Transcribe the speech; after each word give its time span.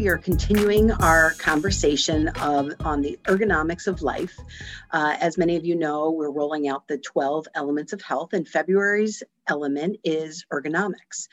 We 0.00 0.08
are 0.08 0.16
continuing 0.16 0.90
our 0.90 1.34
conversation 1.34 2.28
of, 2.40 2.72
on 2.80 3.02
the 3.02 3.18
ergonomics 3.24 3.86
of 3.86 4.00
life. 4.00 4.34
Uh, 4.92 5.14
as 5.20 5.36
many 5.36 5.56
of 5.56 5.66
you 5.66 5.76
know, 5.76 6.10
we're 6.10 6.30
rolling 6.30 6.68
out 6.68 6.88
the 6.88 6.96
12 6.96 7.46
elements 7.54 7.92
of 7.92 8.00
health, 8.00 8.32
and 8.32 8.48
February's 8.48 9.22
element 9.46 9.98
is 10.02 10.46
ergonomics. 10.50 11.28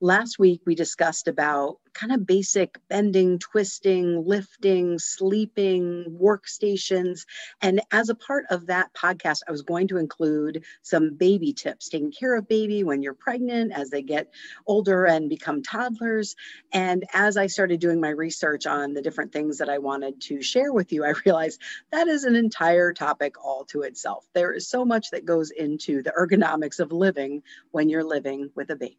Last 0.00 0.38
week, 0.38 0.60
we 0.64 0.76
discussed 0.76 1.26
about 1.26 1.78
kind 1.94 2.12
of 2.12 2.26
basic 2.26 2.78
bending, 2.88 3.38
twisting, 3.38 4.24
lifting, 4.26 4.98
sleeping, 4.98 6.18
workstations. 6.20 7.26
And 7.60 7.80
as 7.90 8.08
a 8.08 8.14
part 8.14 8.44
of 8.50 8.66
that 8.66 8.92
podcast, 8.94 9.40
I 9.46 9.52
was 9.52 9.62
going 9.62 9.88
to 9.88 9.98
include 9.98 10.64
some 10.82 11.14
baby 11.14 11.52
tips, 11.52 11.88
taking 11.88 12.12
care 12.12 12.36
of 12.36 12.48
baby 12.48 12.84
when 12.84 13.02
you're 13.02 13.14
pregnant, 13.14 13.72
as 13.72 13.90
they 13.90 14.02
get 14.02 14.32
older 14.66 15.04
and 15.06 15.28
become 15.28 15.62
toddlers. 15.62 16.36
And 16.72 17.04
as 17.12 17.36
I 17.36 17.46
started 17.46 17.80
doing 17.80 18.00
my 18.00 18.10
research 18.10 18.66
on 18.66 18.94
the 18.94 19.02
different 19.02 19.32
things 19.32 19.58
that 19.58 19.68
I 19.68 19.78
wanted 19.78 20.20
to 20.22 20.42
share 20.42 20.72
with 20.72 20.92
you, 20.92 21.04
I 21.12 21.14
realized 21.24 21.60
that 21.90 22.08
is 22.08 22.24
an 22.24 22.36
entire 22.36 22.92
topic 22.92 23.42
all 23.44 23.64
to 23.66 23.82
itself. 23.82 24.26
There 24.34 24.52
is 24.52 24.68
so 24.68 24.84
much 24.84 25.10
that 25.10 25.24
goes 25.24 25.50
into 25.50 26.02
the 26.02 26.12
ergonomics 26.18 26.80
of 26.80 26.92
living 26.92 27.42
when 27.70 27.88
you're 27.88 28.04
living 28.04 28.50
with 28.54 28.70
a 28.70 28.76
baby. 28.76 28.98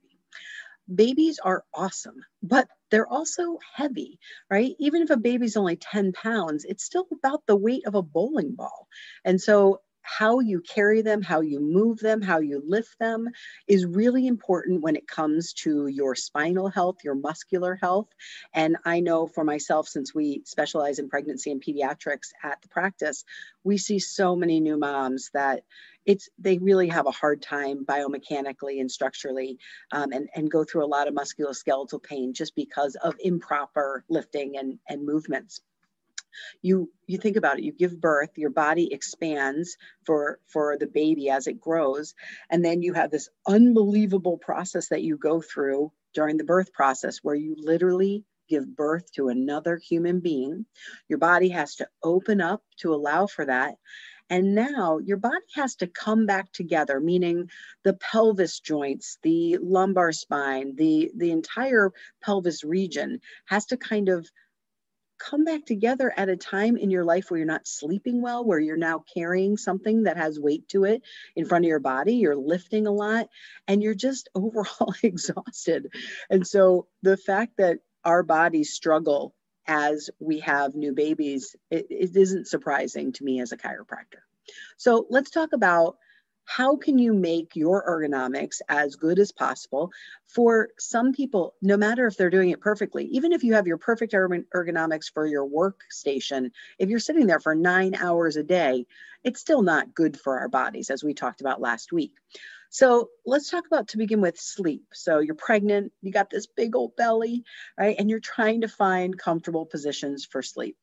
Babies 0.94 1.40
are 1.40 1.64
awesome, 1.74 2.26
but 2.42 2.68
they're 2.94 3.12
also 3.12 3.58
heavy, 3.76 4.20
right? 4.52 4.76
Even 4.80 5.02
if 5.02 5.10
a 5.10 5.18
baby's 5.18 5.58
only 5.58 5.78
10 5.78 6.14
pounds, 6.14 6.64
it's 6.64 6.86
still 6.86 7.08
about 7.12 7.44
the 7.48 7.58
weight 7.58 7.88
of 7.88 7.96
a 7.96 8.04
bowling 8.04 8.54
ball. 8.56 8.88
And 9.26 9.42
so 9.42 9.82
how 10.04 10.40
you 10.42 10.62
carry 10.62 11.02
them, 11.02 11.24
how 11.24 11.42
you 11.42 11.60
move 11.60 12.00
them, 12.00 12.22
how 12.22 12.40
you 12.40 12.64
lift 12.64 13.00
them 13.00 13.30
is 13.68 13.88
really 13.88 14.28
important 14.28 14.84
when 14.84 14.96
it 14.96 15.08
comes 15.08 15.54
to 15.54 15.88
your 15.88 16.16
spinal 16.16 16.70
health, 16.70 16.98
your 17.04 17.16
muscular 17.16 17.76
health. 17.76 18.10
And 18.54 18.78
I 18.86 19.00
know 19.02 19.28
for 19.28 19.44
myself, 19.44 19.88
since 19.90 20.16
we 20.16 20.44
specialize 20.46 21.00
in 21.00 21.10
pregnancy 21.10 21.52
and 21.52 21.64
pediatrics 21.64 22.30
at 22.44 22.62
the 22.62 22.70
practice, 22.70 23.26
we 23.64 23.80
see 23.80 24.00
so 24.00 24.36
many 24.36 24.62
new 24.62 24.78
moms 24.78 25.32
that 25.34 25.64
it's 26.06 26.30
they 26.38 26.58
really 26.58 26.88
have 26.90 27.08
a 27.08 27.12
hard 27.12 27.42
time 27.42 27.86
biomechanically 27.86 28.80
and 28.80 28.92
structurally 28.92 29.58
um, 29.92 30.12
and, 30.12 30.30
and 30.36 30.52
go 30.52 30.64
through 30.64 30.86
a 30.86 30.88
lot 30.88 31.08
of 31.08 31.14
musculoskeletal 31.14 32.02
pain 32.04 32.34
just 32.34 32.56
because 32.56 32.96
of 32.96 33.16
improper 33.20 34.04
lifting 34.10 34.58
and, 34.58 34.80
and 34.88 35.06
movements. 35.06 35.62
You 36.64 36.90
you 37.06 37.20
think 37.20 37.38
about 37.38 37.60
it 37.60 37.64
you 37.64 37.72
give 37.72 38.02
birth 38.02 38.32
your 38.38 38.50
body 38.50 38.92
expands 38.92 39.78
for 40.04 40.40
for 40.48 40.78
the 40.80 40.88
baby 40.88 41.30
as 41.30 41.46
it 41.46 41.62
grows 41.62 42.16
and 42.50 42.66
then 42.66 42.82
you 42.82 42.94
have 42.94 43.12
this 43.12 43.30
unbelievable 43.48 44.40
process 44.40 44.90
that 44.90 45.04
you 45.04 45.16
go 45.16 45.42
through 45.42 45.92
during 46.16 46.38
the 46.38 46.44
birth 46.44 46.74
process 46.74 47.20
where 47.22 47.36
you 47.36 47.56
literally 47.60 48.26
give 48.50 48.76
birth 48.76 49.12
to 49.14 49.30
another 49.30 49.78
human 49.78 50.20
being. 50.20 50.66
Your 51.08 51.20
body 51.20 51.50
has 51.50 51.76
to 51.76 51.88
open 52.04 52.42
up 52.42 52.62
to 52.78 52.94
allow 52.94 53.26
for 53.28 53.46
that 53.46 53.76
and 54.30 54.56
now 54.56 55.00
your 55.00 55.18
body 55.18 55.46
has 55.56 55.76
to 55.78 55.88
come 55.88 56.26
back 56.26 56.52
together, 56.52 57.00
meaning 57.00 57.50
the 57.84 57.94
pelvis 57.94 58.60
joints, 58.60 59.18
the 59.22 59.58
lumbar 59.62 60.12
spine, 60.12 60.76
the, 60.76 61.12
the 61.16 61.32
entire 61.32 61.92
pelvis 62.22 62.64
region 62.64 63.20
has 63.46 63.66
to 63.68 63.78
kind 63.78 64.10
of 64.10 64.28
come 65.20 65.46
back 65.46 65.66
together 65.66 66.12
at 66.16 66.30
a 66.30 66.36
time 66.36 66.76
in 66.76 66.90
your 66.90 67.06
life 67.06 67.30
where 67.30 67.38
you're 67.38 67.46
not 67.46 67.68
sleeping 67.68 68.22
well, 68.22 68.44
where 68.44 68.60
you're 68.60 68.76
now 68.76 69.04
carrying 69.14 69.58
something 69.58 70.04
that 70.04 70.18
has 70.18 70.40
weight 70.40 70.68
to 70.68 70.84
it 70.84 71.02
in 71.36 71.46
front 71.46 71.66
of 71.66 71.70
your 71.70 71.80
body, 71.80 72.16
you're 72.16 72.36
lifting 72.36 72.88
a 72.88 72.92
lot, 72.92 73.28
and 73.68 73.82
you're 73.82 73.94
just 73.94 74.30
overall 74.36 74.94
exhausted. 75.04 75.94
And 76.30 76.46
so 76.46 76.88
the 77.02 77.18
fact 77.18 77.58
that 77.58 77.80
our 78.04 78.24
bodies 78.24 78.74
struggle 78.74 79.34
as 79.68 80.10
we 80.20 80.40
have 80.40 80.76
new 80.76 80.94
babies, 80.94 81.56
it, 81.70 81.88
it 81.90 82.16
isn't 82.16 82.48
surprising 82.48 83.12
to 83.14 83.24
me 83.24 83.40
as 83.42 83.52
a 83.52 83.58
chiropractor. 83.58 84.22
So 84.78 85.08
let's 85.10 85.30
talk 85.30 85.54
about 85.54 85.98
how 86.46 86.76
can 86.76 86.98
you 86.98 87.14
make 87.14 87.56
your 87.56 87.84
ergonomics 87.88 88.62
as 88.68 88.96
good 88.96 89.18
as 89.18 89.32
possible 89.32 89.92
for 90.28 90.70
some 90.78 91.14
people 91.14 91.56
no 91.62 91.78
matter 91.78 92.06
if 92.06 92.18
they're 92.18 92.30
doing 92.30 92.50
it 92.50 92.60
perfectly 92.60 93.06
even 93.06 93.32
if 93.32 93.44
you 93.44 93.54
have 93.54 93.68
your 93.68 93.78
perfect 93.78 94.14
ergonomics 94.14 95.12
for 95.12 95.26
your 95.26 95.48
workstation 95.48 96.52
if 96.80 96.90
you're 96.90 97.00
sitting 97.00 97.28
there 97.28 97.40
for 97.40 97.56
nine 97.56 97.96
hours 97.96 98.36
a 98.36 98.44
day 98.44 98.86
it's 99.24 99.40
still 99.40 99.62
not 99.62 99.96
good 99.96 100.20
for 100.20 100.40
our 100.40 100.50
bodies 100.50 100.90
as 100.90 101.04
we 101.04 101.14
talked 101.14 101.40
about 101.40 101.62
last 101.62 101.94
week 101.94 102.12
so 102.74 103.12
let's 103.24 103.52
talk 103.52 103.68
about 103.68 103.90
to 103.90 104.00
begin 104.00 104.20
with 104.20 104.40
sleep. 104.40 104.86
So 104.94 105.20
you're 105.20 105.36
pregnant, 105.36 105.94
you 106.02 106.12
got 106.12 106.32
this 106.32 106.48
big 106.48 106.76
old 106.76 106.96
belly, 106.96 107.44
right? 107.78 107.96
And 108.00 108.10
you're 108.10 108.20
trying 108.20 108.62
to 108.62 108.68
find 108.68 109.16
comfortable 109.16 109.68
positions 109.68 110.26
for 110.26 110.42
sleep. 110.42 110.76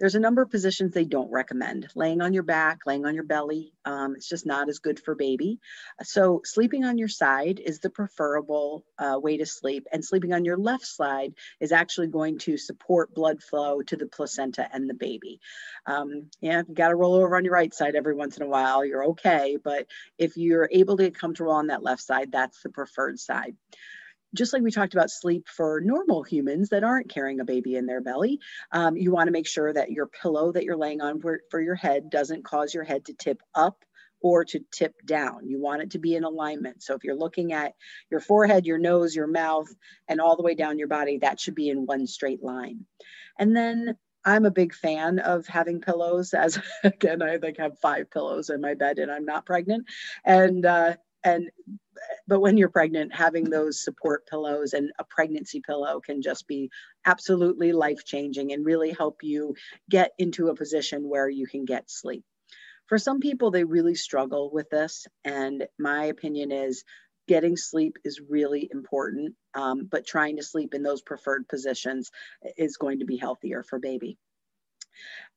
There's 0.00 0.14
a 0.14 0.20
number 0.20 0.40
of 0.40 0.50
positions 0.50 0.94
they 0.94 1.04
don't 1.04 1.30
recommend. 1.30 1.86
Laying 1.94 2.22
on 2.22 2.32
your 2.32 2.44
back, 2.44 2.86
laying 2.86 3.04
on 3.04 3.14
your 3.14 3.24
belly, 3.24 3.73
um, 3.84 4.14
it's 4.16 4.28
just 4.28 4.46
not 4.46 4.68
as 4.68 4.78
good 4.78 5.00
for 5.00 5.14
baby. 5.14 5.60
So 6.02 6.40
sleeping 6.44 6.84
on 6.84 6.98
your 6.98 7.08
side 7.08 7.60
is 7.60 7.80
the 7.80 7.90
preferable 7.90 8.84
uh, 8.98 9.18
way 9.20 9.36
to 9.36 9.46
sleep, 9.46 9.86
and 9.92 10.04
sleeping 10.04 10.32
on 10.32 10.44
your 10.44 10.56
left 10.56 10.86
side 10.86 11.34
is 11.60 11.72
actually 11.72 12.08
going 12.08 12.38
to 12.40 12.56
support 12.56 13.14
blood 13.14 13.42
flow 13.42 13.82
to 13.82 13.96
the 13.96 14.06
placenta 14.06 14.68
and 14.72 14.88
the 14.88 14.94
baby. 14.94 15.40
Um, 15.86 16.30
yeah, 16.40 16.62
you 16.66 16.74
got 16.74 16.88
to 16.88 16.96
roll 16.96 17.14
over 17.14 17.36
on 17.36 17.44
your 17.44 17.54
right 17.54 17.72
side 17.72 17.94
every 17.94 18.14
once 18.14 18.36
in 18.36 18.42
a 18.42 18.48
while. 18.48 18.84
You're 18.84 19.06
okay, 19.06 19.58
but 19.62 19.86
if 20.18 20.36
you're 20.36 20.68
able 20.72 20.96
to 20.96 21.04
get 21.04 21.18
comfortable 21.18 21.52
on 21.52 21.68
that 21.68 21.82
left 21.82 22.02
side, 22.02 22.32
that's 22.32 22.62
the 22.62 22.70
preferred 22.70 23.18
side 23.18 23.56
just 24.34 24.52
like 24.52 24.62
we 24.62 24.70
talked 24.70 24.94
about 24.94 25.10
sleep 25.10 25.48
for 25.48 25.80
normal 25.82 26.22
humans 26.22 26.70
that 26.70 26.84
aren't 26.84 27.10
carrying 27.10 27.40
a 27.40 27.44
baby 27.44 27.76
in 27.76 27.86
their 27.86 28.00
belly, 28.00 28.40
um, 28.72 28.96
you 28.96 29.12
want 29.12 29.28
to 29.28 29.32
make 29.32 29.46
sure 29.46 29.72
that 29.72 29.90
your 29.90 30.06
pillow 30.06 30.52
that 30.52 30.64
you're 30.64 30.76
laying 30.76 31.00
on 31.00 31.20
for, 31.20 31.40
for 31.50 31.60
your 31.60 31.74
head 31.74 32.10
doesn't 32.10 32.44
cause 32.44 32.74
your 32.74 32.84
head 32.84 33.06
to 33.06 33.14
tip 33.14 33.42
up 33.54 33.84
or 34.20 34.44
to 34.44 34.60
tip 34.72 34.94
down. 35.04 35.46
You 35.46 35.60
want 35.60 35.82
it 35.82 35.90
to 35.92 35.98
be 35.98 36.14
in 36.14 36.24
alignment. 36.24 36.82
So 36.82 36.94
if 36.94 37.04
you're 37.04 37.14
looking 37.14 37.52
at 37.52 37.74
your 38.10 38.20
forehead, 38.20 38.64
your 38.64 38.78
nose, 38.78 39.14
your 39.14 39.26
mouth, 39.26 39.68
and 40.08 40.20
all 40.20 40.36
the 40.36 40.42
way 40.42 40.54
down 40.54 40.78
your 40.78 40.88
body, 40.88 41.18
that 41.18 41.38
should 41.38 41.54
be 41.54 41.68
in 41.68 41.84
one 41.84 42.06
straight 42.06 42.42
line. 42.42 42.86
And 43.38 43.54
then 43.54 43.96
I'm 44.24 44.46
a 44.46 44.50
big 44.50 44.74
fan 44.74 45.18
of 45.18 45.46
having 45.46 45.82
pillows 45.82 46.32
as 46.32 46.58
again, 46.84 47.22
I 47.22 47.36
like 47.36 47.58
have 47.58 47.78
five 47.80 48.10
pillows 48.10 48.48
in 48.48 48.62
my 48.62 48.74
bed 48.74 48.98
and 48.98 49.12
I'm 49.12 49.26
not 49.26 49.44
pregnant. 49.44 49.86
And 50.24 50.64
uh, 50.64 50.94
and 51.24 51.50
but 52.28 52.40
when 52.40 52.56
you're 52.56 52.68
pregnant 52.68 53.14
having 53.14 53.44
those 53.44 53.82
support 53.82 54.26
pillows 54.26 54.74
and 54.74 54.92
a 54.98 55.04
pregnancy 55.04 55.60
pillow 55.60 56.00
can 56.00 56.22
just 56.22 56.46
be 56.46 56.70
absolutely 57.04 57.72
life 57.72 58.04
changing 58.04 58.52
and 58.52 58.64
really 58.64 58.90
help 58.92 59.22
you 59.22 59.54
get 59.90 60.12
into 60.18 60.48
a 60.48 60.54
position 60.54 61.08
where 61.08 61.28
you 61.28 61.46
can 61.46 61.64
get 61.64 61.90
sleep. 61.90 62.24
For 62.86 62.98
some 62.98 63.20
people 63.20 63.50
they 63.50 63.64
really 63.64 63.94
struggle 63.94 64.50
with 64.52 64.68
this 64.70 65.06
and 65.24 65.66
my 65.78 66.04
opinion 66.04 66.52
is 66.52 66.84
getting 67.26 67.56
sleep 67.56 67.96
is 68.04 68.20
really 68.28 68.68
important 68.70 69.34
um, 69.54 69.88
but 69.90 70.06
trying 70.06 70.36
to 70.36 70.42
sleep 70.42 70.74
in 70.74 70.82
those 70.82 71.00
preferred 71.00 71.48
positions 71.48 72.10
is 72.58 72.76
going 72.76 72.98
to 72.98 73.06
be 73.06 73.16
healthier 73.16 73.62
for 73.62 73.78
baby. 73.78 74.18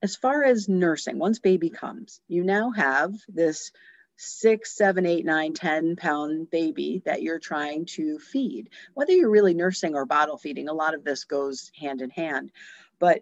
As 0.04 0.16
far 0.18 0.44
as 0.44 0.68
nursing 0.68 1.18
once 1.18 1.40
baby 1.40 1.70
comes 1.70 2.20
you 2.28 2.44
now 2.44 2.72
have 2.72 3.14
this 3.30 3.72
six, 4.18 4.76
seven, 4.76 5.06
eight, 5.06 5.26
nine, 5.26 5.54
10 5.54 5.96
pound 5.96 6.50
baby 6.50 7.02
that 7.06 7.22
you're 7.22 7.40
trying 7.40 7.86
to 7.86 8.20
feed. 8.20 8.70
Whether 8.94 9.14
you're 9.14 9.30
really 9.30 9.54
nursing 9.54 9.96
or 9.96 10.06
bottle 10.06 10.38
feeding, 10.38 10.70
a 10.70 10.74
lot 10.74 10.94
of 10.94 11.04
this 11.04 11.24
goes 11.24 11.72
hand 11.80 12.02
in 12.02 12.10
hand. 12.10 12.52
But 13.00 13.22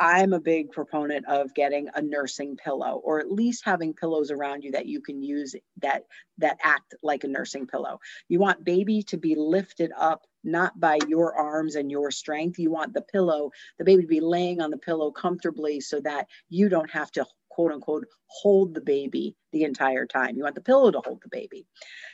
I'm 0.00 0.32
a 0.32 0.40
big 0.40 0.70
proponent 0.70 1.26
of 1.26 1.54
getting 1.54 1.88
a 1.94 2.00
nursing 2.00 2.56
pillow 2.56 3.00
or 3.02 3.18
at 3.18 3.32
least 3.32 3.64
having 3.64 3.94
pillows 3.94 4.30
around 4.30 4.62
you 4.62 4.70
that 4.72 4.86
you 4.86 5.00
can 5.00 5.22
use 5.22 5.56
that 5.82 6.04
that 6.38 6.58
act 6.62 6.94
like 7.02 7.24
a 7.24 7.28
nursing 7.28 7.66
pillow. 7.66 7.98
You 8.28 8.38
want 8.38 8.64
baby 8.64 9.02
to 9.04 9.16
be 9.16 9.34
lifted 9.34 9.90
up 9.98 10.24
not 10.44 10.78
by 10.78 10.98
your 11.08 11.34
arms 11.34 11.74
and 11.74 11.90
your 11.90 12.12
strength. 12.12 12.60
You 12.60 12.70
want 12.70 12.94
the 12.94 13.02
pillow, 13.02 13.50
the 13.78 13.84
baby 13.84 14.02
to 14.02 14.08
be 14.08 14.20
laying 14.20 14.60
on 14.60 14.70
the 14.70 14.78
pillow 14.78 15.10
comfortably 15.10 15.80
so 15.80 16.00
that 16.00 16.28
you 16.48 16.68
don't 16.68 16.90
have 16.90 17.10
to 17.12 17.26
quote 17.58 17.72
unquote 17.72 18.06
hold 18.28 18.72
the 18.72 18.80
baby 18.80 19.34
the 19.50 19.64
entire 19.64 20.06
time. 20.06 20.36
You 20.36 20.44
want 20.44 20.54
the 20.54 20.60
pillow 20.60 20.92
to 20.92 21.00
hold 21.04 21.20
the 21.22 21.28
baby. 21.28 21.66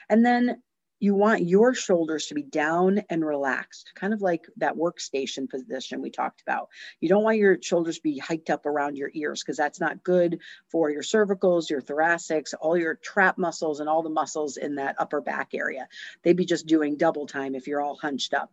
And 0.08 0.24
then 0.24 0.62
you 1.00 1.14
want 1.14 1.46
your 1.46 1.74
shoulders 1.74 2.28
to 2.28 2.34
be 2.34 2.44
down 2.44 3.02
and 3.10 3.22
relaxed, 3.22 3.92
kind 3.94 4.14
of 4.14 4.22
like 4.22 4.46
that 4.56 4.74
workstation 4.74 5.46
position 5.46 6.00
we 6.00 6.08
talked 6.08 6.40
about. 6.40 6.70
You 7.00 7.10
don't 7.10 7.24
want 7.24 7.36
your 7.36 7.58
shoulders 7.60 7.96
to 7.96 8.02
be 8.02 8.16
hiked 8.16 8.48
up 8.48 8.64
around 8.64 8.96
your 8.96 9.10
ears 9.12 9.42
because 9.42 9.58
that's 9.58 9.80
not 9.80 10.02
good 10.02 10.40
for 10.70 10.88
your 10.88 11.02
cervicals, 11.02 11.68
your 11.68 11.82
thoracics, 11.82 12.54
all 12.58 12.78
your 12.78 12.94
trap 12.94 13.36
muscles, 13.36 13.80
and 13.80 13.88
all 13.88 14.02
the 14.02 14.08
muscles 14.08 14.56
in 14.56 14.76
that 14.76 14.96
upper 14.98 15.20
back 15.20 15.50
area. 15.52 15.88
They'd 16.22 16.38
be 16.38 16.46
just 16.46 16.66
doing 16.66 16.96
double 16.96 17.26
time 17.26 17.54
if 17.54 17.66
you're 17.66 17.82
all 17.82 17.96
hunched 17.96 18.32
up. 18.32 18.50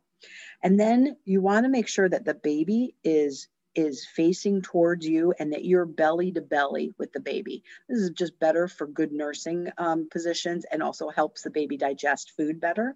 And 0.62 0.78
then 0.78 1.16
you 1.24 1.40
want 1.40 1.64
to 1.64 1.70
make 1.70 1.88
sure 1.88 2.10
that 2.10 2.26
the 2.26 2.34
baby 2.34 2.96
is 3.02 3.48
is 3.75 4.06
facing 4.06 4.62
towards 4.62 5.07
you 5.07 5.33
and 5.39 5.53
that 5.53 5.65
you're 5.65 5.85
belly 5.85 6.31
to 6.33 6.41
belly 6.41 6.94
with 6.97 7.13
the 7.13 7.19
baby. 7.19 7.63
This 7.88 8.00
is 8.00 8.09
just 8.12 8.39
better 8.39 8.68
for 8.68 8.88
good 8.88 9.12
nursing 9.12 9.69
um, 9.77 10.07
positions 10.09 10.65
and 10.69 10.83
also 10.83 11.09
helps 11.09 11.44
the 11.44 11.50
baby 11.50 11.77
digest 11.77 12.33
food 12.35 12.59
better. 12.59 12.95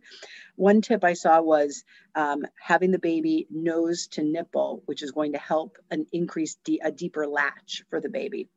One 0.55 0.81
tip 0.81 1.03
I 1.03 1.13
saw 1.13 1.41
was 1.41 1.83
um, 2.13 2.45
having 2.59 2.91
the 2.91 2.99
baby 2.99 3.47
nose 3.49 4.07
to 4.11 4.23
nipple, 4.23 4.83
which 4.85 5.03
is 5.03 5.11
going 5.11 5.33
to 5.33 5.39
help 5.39 5.77
an 5.91 6.05
increase 6.11 6.55
de- 6.63 6.81
a 6.83 6.91
deeper 6.91 7.27
latch 7.27 7.83
for 7.89 8.01
the 8.01 8.09
baby. 8.09 8.49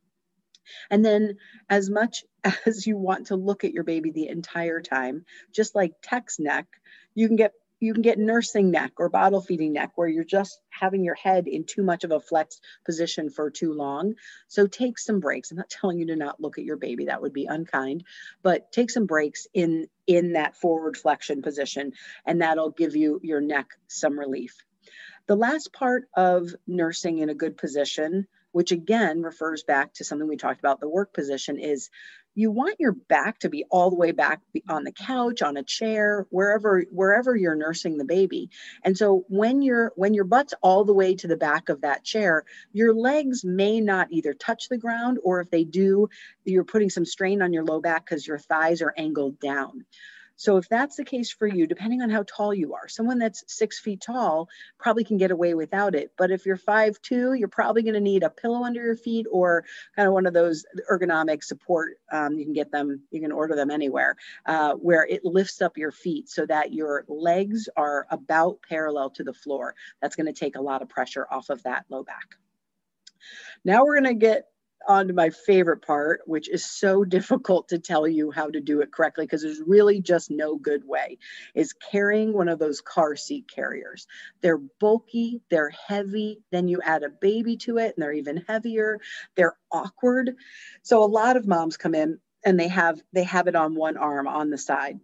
And 0.91 1.05
then, 1.05 1.37
as 1.71 1.89
much 1.89 2.25
as 2.67 2.87
you 2.87 2.97
want 2.97 3.29
to 3.29 3.37
look 3.37 3.65
at 3.65 3.73
your 3.73 3.85
baby 3.85 4.11
the 4.11 4.29
entire 4.29 4.81
time, 4.81 5.25
just 5.53 5.75
like 5.75 5.93
text 6.03 6.41
neck, 6.41 6.67
you 7.15 7.27
can 7.27 7.37
get 7.37 7.53
you 7.81 7.93
can 7.93 8.03
get 8.03 8.19
nursing 8.19 8.71
neck 8.71 8.93
or 8.99 9.09
bottle 9.09 9.41
feeding 9.41 9.73
neck 9.73 9.93
where 9.95 10.09
you're 10.09 10.25
just 10.25 10.61
having 10.71 11.05
your 11.05 11.15
head 11.15 11.47
in 11.47 11.65
too 11.65 11.83
much 11.83 12.05
of 12.05 12.11
a 12.11 12.21
flexed 12.21 12.63
position 12.85 13.31
for 13.31 13.51
too 13.51 13.73
long. 13.73 14.15
So 14.49 14.67
take 14.67 14.99
some 14.99 15.21
breaks. 15.21 15.51
I'm 15.51 15.57
not 15.57 15.71
telling 15.71 15.99
you 15.99 16.07
to 16.07 16.17
not 16.17 16.41
look 16.41 16.59
at 16.59 16.65
your 16.65 16.77
baby, 16.77 17.07
that 17.07 17.23
would 17.23 17.33
be 17.33 17.47
unkind, 17.47 18.05
but 18.43 18.73
take 18.73 18.91
some 18.91 19.07
breaks 19.07 19.47
in 19.55 19.89
in 20.07 20.33
that 20.33 20.57
forward 20.57 20.97
flexion 20.97 21.43
position 21.43 21.93
and 22.25 22.41
that'll 22.41 22.71
give 22.71 22.97
you 22.97 23.21
your 23.23 23.41
neck 23.41 23.67
some 23.89 24.19
relief. 24.19 24.57
The 25.27 25.37
last 25.37 25.73
part 25.73 26.09
of 26.17 26.55
nursing 26.67 27.19
in 27.19 27.29
a 27.29 27.35
good 27.35 27.59
position 27.59 28.27
which 28.53 28.73
again 28.73 29.23
refers 29.23 29.63
back 29.63 29.93
to 29.95 30.05
something 30.05 30.27
we 30.27 30.37
talked 30.37 30.59
about 30.59 30.81
the 30.81 30.89
work 30.89 31.13
position 31.13 31.59
is 31.59 31.91
you 32.39 32.53
want 32.53 32.77
your 32.79 32.93
back 32.93 33.41
to 33.41 33.49
be 33.49 33.65
all 33.69 33.91
the 33.91 33.97
way 33.97 34.13
back 34.13 34.41
on 34.69 34.85
the 34.85 34.93
couch 34.93 35.43
on 35.43 35.57
a 35.57 35.65
chair 35.65 36.25
wherever 36.31 36.85
wherever 36.93 37.35
you're 37.35 37.57
nursing 37.57 37.99
the 37.99 38.05
baby. 38.05 38.49
And 38.85 38.97
so 38.97 39.25
when 39.29 39.61
you're 39.61 39.91
when 39.97 40.15
your 40.15 40.25
butt's 40.25 40.55
all 40.63 40.85
the 40.85 40.95
way 40.95 41.17
to 41.17 41.27
the 41.27 41.37
back 41.37 41.69
of 41.69 41.81
that 41.81 42.05
chair 42.05 42.45
your 42.73 42.95
legs 42.95 43.45
may 43.45 43.81
not 43.81 44.07
either 44.13 44.35
touch 44.35 44.69
the 44.69 44.79
ground 44.79 45.19
or 45.25 45.41
if 45.41 45.51
they 45.51 45.65
do 45.65 46.09
you're 46.45 46.65
putting 46.65 46.91
some 46.91 47.05
strain 47.05 47.43
on 47.43 47.53
your 47.53 47.65
low 47.65 47.81
back 47.81 48.05
because 48.05 48.27
your 48.27 48.39
thighs 48.39 48.83
are 48.83 48.95
angled 48.97 49.41
down 49.41 49.85
so 50.39 50.57
if 50.57 50.69
that's 50.69 50.95
the 50.95 51.05
case 51.05 51.33
for 51.33 51.49
you, 51.49 51.67
depending 51.67 52.01
on 52.01 52.11
how 52.11 52.23
tall 52.23 52.55
you 52.55 52.75
are, 52.75 52.87
someone 52.87 53.19
that's 53.19 53.43
six 53.49 53.81
feet 53.81 54.01
tall 54.01 54.49
probably 54.79 55.03
can 55.03 55.17
get 55.19 55.33
away 55.33 55.53
without 55.55 55.97
it. 55.97 56.13
But 56.17 56.31
if 56.31 56.47
you're 56.47 56.57
five 56.57 57.03
two, 57.03 57.33
you're 57.35 57.49
probably 57.49 57.83
going 57.83 57.95
to 57.95 58.01
need 58.01 58.23
a 58.23 58.31
pillow 58.31 58.63
under 58.63 58.81
your 58.81 58.95
feet 58.95 59.27
or 59.29 59.65
kind 59.97 60.07
of 60.07 60.15
one 60.15 60.27
of 60.27 60.35
those 60.35 60.65
ergonomic 60.89 61.43
support. 61.43 61.99
Um, 62.13 62.39
you 62.39 62.45
can 62.45 62.55
get 62.55 62.71
them, 62.71 63.03
you 63.11 63.21
can 63.21 63.33
order 63.33 63.57
them 63.57 63.73
anywhere, 63.73 64.15
uh, 64.47 64.75
where 64.75 65.05
it 65.05 65.25
lifts 65.25 65.61
up 65.61 65.77
your 65.77 65.91
feet 65.91 66.29
so 66.29 66.47
that 66.47 66.73
your 66.73 67.05
legs 67.09 67.69
are 67.77 68.07
about 68.09 68.61
parallel 68.63 69.11
to 69.11 69.25
the 69.25 69.35
floor. 69.35 69.75
That's 70.01 70.15
going 70.15 70.33
to 70.33 70.33
take 70.33 70.55
a 70.55 70.63
lot 70.63 70.83
of 70.83 70.89
pressure 70.89 71.27
off 71.29 71.51
of 71.51 71.65
that 71.65 71.87
low 71.89 72.05
back. 72.05 72.37
Now 73.65 73.85
we're 73.85 74.01
going 74.01 74.15
to 74.15 74.27
get 74.27 74.47
on 74.89 75.09
to 75.09 75.15
my 75.15 75.31
favorite 75.31 75.83
part, 75.83 76.23
which 76.27 76.49
is 76.49 76.65
so 76.65 77.05
difficult 77.19 77.69
to 77.69 77.79
tell 77.79 78.09
you 78.09 78.31
how 78.31 78.51
to 78.51 78.61
do 78.61 78.81
it 78.81 78.93
correctly 78.93 79.25
because 79.27 79.43
there's 79.43 79.63
really 79.67 80.01
just 80.01 80.31
no 80.31 80.57
good 80.57 80.83
way, 80.87 81.19
is 81.55 81.73
carrying 81.73 82.33
one 82.33 82.49
of 82.49 82.59
those 82.59 82.81
car 82.81 83.15
seat 83.15 83.45
carriers. 83.55 84.07
They're 84.41 84.61
bulky, 84.81 85.43
they're 85.51 85.71
heavy, 85.71 86.41
then 86.51 86.69
you 86.69 86.81
add 86.83 87.03
a 87.03 87.11
baby 87.11 87.57
to 87.59 87.79
it 87.79 87.95
and 87.97 88.03
they're 88.03 88.13
even 88.13 88.45
heavier. 88.49 88.99
They're 89.37 89.57
awkward. 89.71 90.35
So 90.83 91.05
a 91.05 91.07
lot 91.07 91.37
of 91.37 91.47
moms 91.47 91.77
come 91.77 91.95
in 91.95 92.19
and 92.45 92.59
they 92.59 92.69
have 92.69 93.01
they 93.13 93.25
have 93.25 93.49
it 93.49 93.57
on 93.57 93.75
one 93.75 93.97
arm 93.97 94.27
on 94.27 94.51
the 94.51 94.59
side 94.59 95.01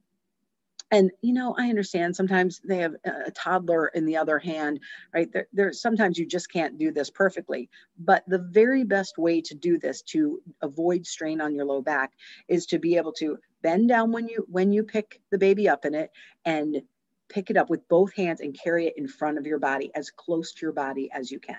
and 0.94 1.10
you 1.22 1.32
know 1.32 1.54
i 1.58 1.68
understand 1.68 2.14
sometimes 2.14 2.60
they 2.64 2.78
have 2.78 2.94
a 3.26 3.30
toddler 3.32 3.88
in 3.88 4.06
the 4.06 4.16
other 4.16 4.38
hand 4.38 4.80
right 5.12 5.28
there, 5.52 5.72
sometimes 5.72 6.18
you 6.18 6.26
just 6.26 6.50
can't 6.50 6.78
do 6.78 6.92
this 6.92 7.10
perfectly 7.10 7.68
but 7.98 8.22
the 8.28 8.38
very 8.38 8.84
best 8.84 9.18
way 9.18 9.40
to 9.40 9.54
do 9.54 9.78
this 9.78 10.02
to 10.02 10.40
avoid 10.62 11.04
strain 11.06 11.40
on 11.40 11.54
your 11.54 11.64
low 11.64 11.82
back 11.82 12.12
is 12.48 12.66
to 12.66 12.78
be 12.78 12.96
able 12.96 13.12
to 13.12 13.36
bend 13.62 13.88
down 13.88 14.12
when 14.12 14.28
you 14.28 14.46
when 14.48 14.72
you 14.72 14.84
pick 14.84 15.20
the 15.30 15.38
baby 15.38 15.68
up 15.68 15.84
in 15.84 15.94
it 15.94 16.10
and 16.44 16.82
pick 17.28 17.50
it 17.50 17.56
up 17.56 17.70
with 17.70 17.88
both 17.88 18.14
hands 18.14 18.40
and 18.40 18.58
carry 18.58 18.86
it 18.86 18.94
in 18.96 19.08
front 19.08 19.38
of 19.38 19.46
your 19.46 19.58
body 19.58 19.90
as 19.94 20.10
close 20.10 20.52
to 20.52 20.66
your 20.66 20.72
body 20.72 21.10
as 21.12 21.30
you 21.30 21.40
can. 21.40 21.56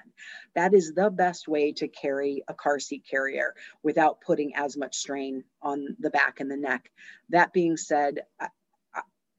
That 0.54 0.74
is 0.74 0.94
the 0.94 1.10
best 1.10 1.48
way 1.48 1.74
to 1.74 1.88
carry 1.88 2.44
a 2.48 2.54
car 2.54 2.80
seat 2.80 3.04
carrier 3.10 3.56
without 3.84 4.22
putting 4.22 4.56
as 4.56 4.78
much 4.78 4.96
strain 4.96 5.44
on 5.62 5.98
the 6.00 6.12
back 6.12 6.40
and 6.40 6.50
the 6.50 6.56
neck. 6.56 6.92
That 7.30 7.52
being 7.52 7.78
said, 7.78 8.22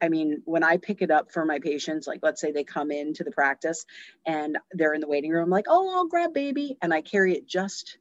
I 0.03 0.09
mean, 0.09 0.43
when 0.45 0.63
I 0.63 0.77
pick 0.77 1.01
it 1.03 1.11
up 1.11 1.33
for 1.33 1.45
my 1.45 1.59
patients, 1.59 2.07
like 2.07 2.21
let's 2.23 2.41
say 2.41 2.53
they 2.53 2.65
come 2.65 2.91
into 2.91 3.25
the 3.25 3.31
practice 3.31 3.87
and 4.27 4.59
they're 4.73 4.95
in 4.95 5.01
the 5.01 5.09
waiting 5.09 5.31
room, 5.31 5.49
like, 5.49 5.67
oh, 5.69 5.97
I'll 5.97 6.07
grab 6.07 6.35
baby, 6.35 6.77
and 6.83 6.93
I 6.93 7.01
carry 7.01 7.35
it 7.35 7.47
just 7.47 7.99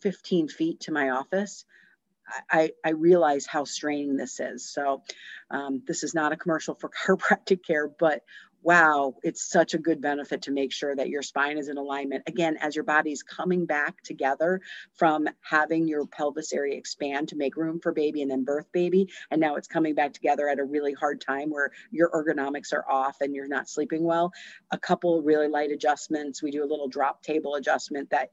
15 0.00 0.48
feet 0.48 0.80
to 0.80 0.92
my 0.92 1.10
office. 1.10 1.64
I, 2.50 2.72
I 2.84 2.90
realize 2.90 3.46
how 3.46 3.64
straining 3.64 4.16
this 4.16 4.40
is. 4.40 4.64
So, 4.64 5.02
um, 5.50 5.82
this 5.86 6.02
is 6.04 6.14
not 6.14 6.32
a 6.32 6.36
commercial 6.36 6.74
for 6.74 6.88
chiropractic 7.06 7.64
care, 7.66 7.88
but 7.88 8.22
wow, 8.64 9.14
it's 9.22 9.48
such 9.48 9.74
a 9.74 9.78
good 9.78 10.00
benefit 10.00 10.40
to 10.42 10.50
make 10.50 10.72
sure 10.72 10.96
that 10.96 11.10
your 11.10 11.22
spine 11.22 11.58
is 11.58 11.68
in 11.68 11.76
alignment. 11.76 12.22
Again, 12.26 12.56
as 12.62 12.74
your 12.74 12.84
body's 12.84 13.22
coming 13.22 13.66
back 13.66 14.02
together 14.02 14.62
from 14.94 15.28
having 15.42 15.86
your 15.86 16.06
pelvis 16.06 16.52
area 16.52 16.76
expand 16.76 17.28
to 17.28 17.36
make 17.36 17.56
room 17.56 17.78
for 17.78 17.92
baby 17.92 18.22
and 18.22 18.30
then 18.30 18.42
birth 18.42 18.72
baby, 18.72 19.10
and 19.30 19.38
now 19.38 19.56
it's 19.56 19.68
coming 19.68 19.94
back 19.94 20.14
together 20.14 20.48
at 20.48 20.58
a 20.58 20.64
really 20.64 20.94
hard 20.94 21.20
time 21.20 21.50
where 21.50 21.72
your 21.90 22.10
ergonomics 22.10 22.72
are 22.72 22.90
off 22.90 23.18
and 23.20 23.34
you're 23.34 23.46
not 23.46 23.68
sleeping 23.68 24.02
well. 24.02 24.32
A 24.70 24.78
couple 24.78 25.20
really 25.20 25.48
light 25.48 25.70
adjustments. 25.70 26.42
We 26.42 26.50
do 26.50 26.64
a 26.64 26.66
little 26.66 26.88
drop 26.88 27.22
table 27.22 27.56
adjustment 27.56 28.08
that 28.10 28.30